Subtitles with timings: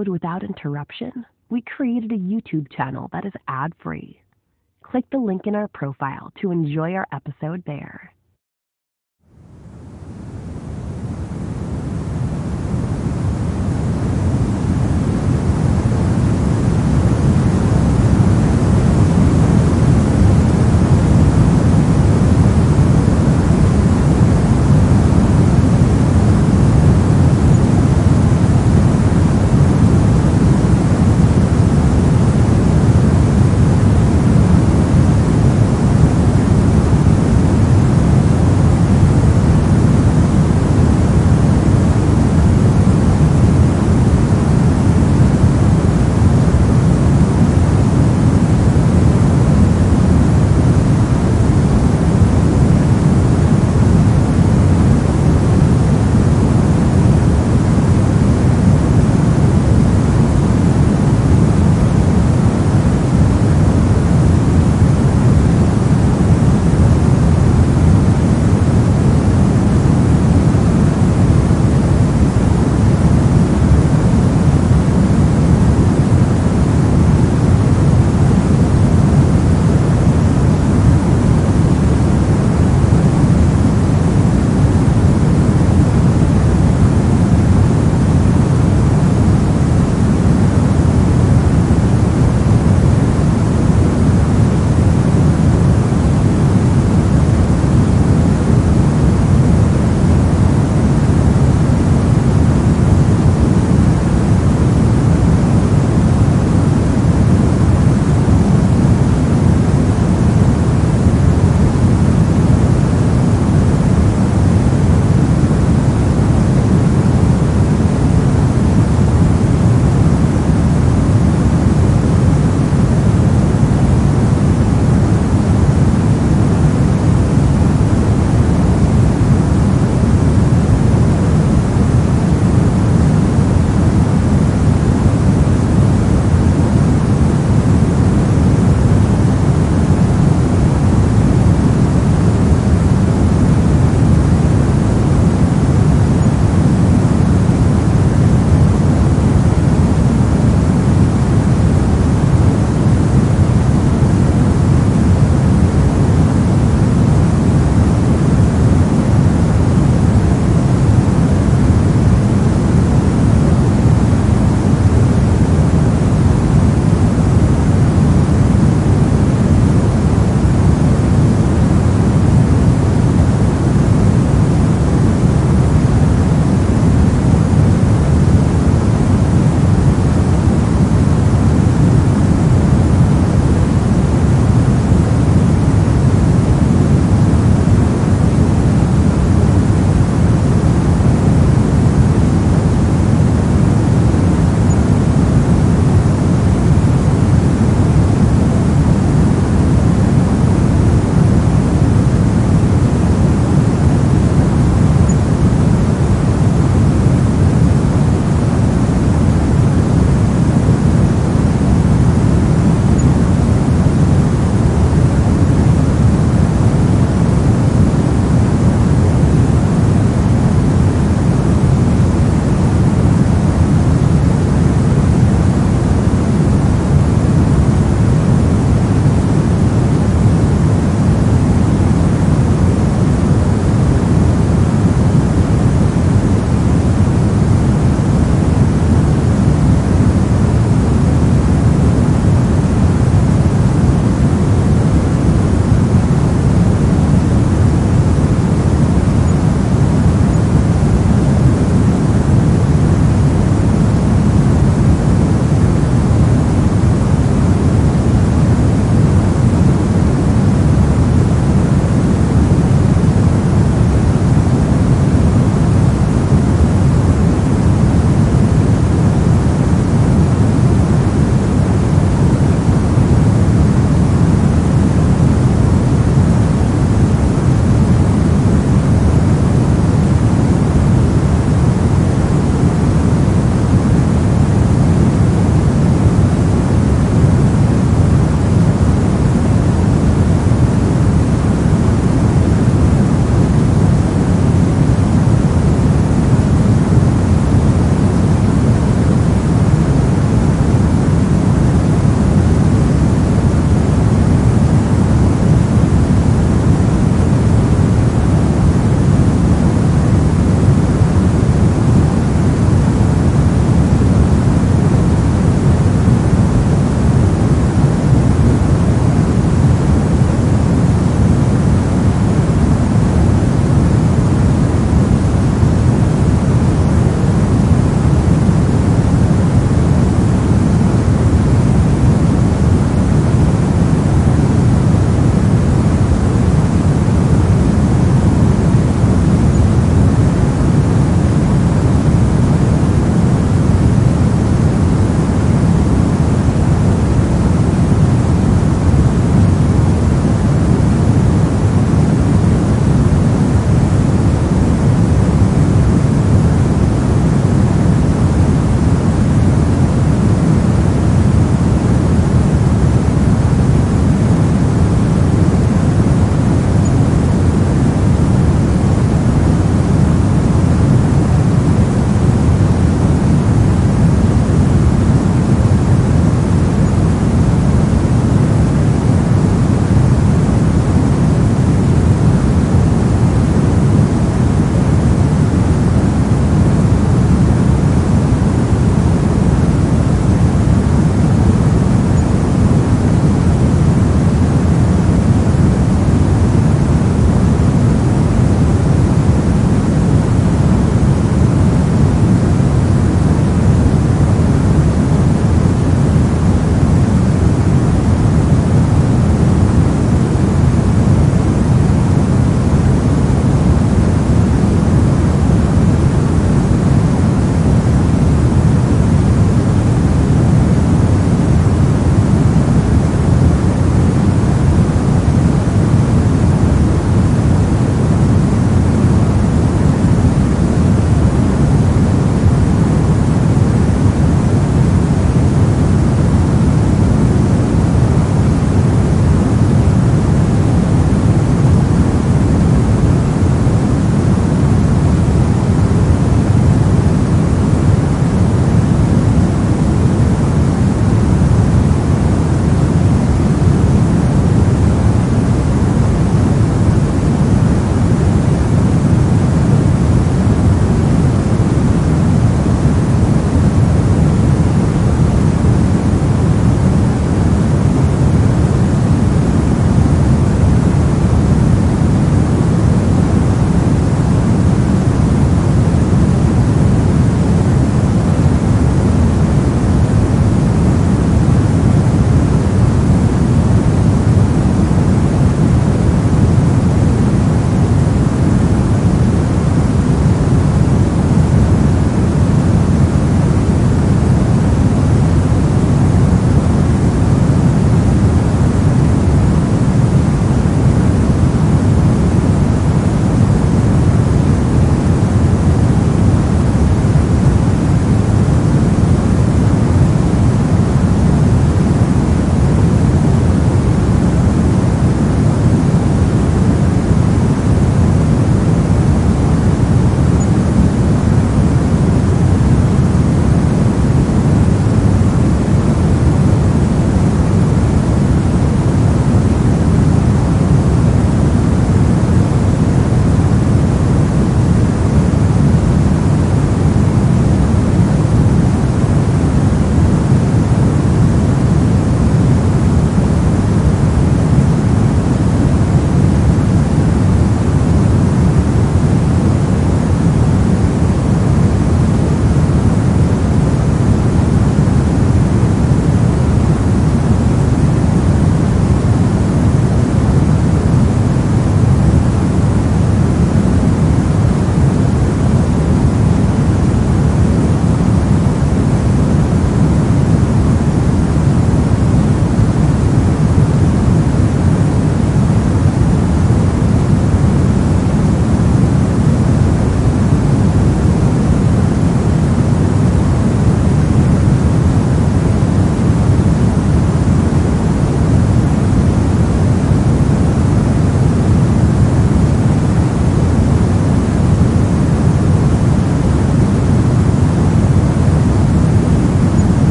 [0.00, 4.18] episode without interruption, we created a YouTube channel that is ad free.
[4.82, 8.14] Click the link in our profile to enjoy our episode there.